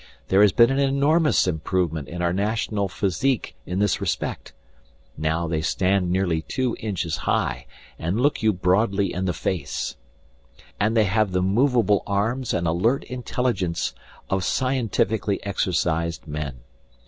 [0.29, 4.51] There has been an enormous improvement in our national physique in this respect.
[5.15, 7.67] Now they stand nearly two inches high
[7.99, 9.97] and look you broadly in the face,
[10.79, 13.93] and they have the movable arms and alert intelligence
[14.27, 16.61] of scientifically exercised men.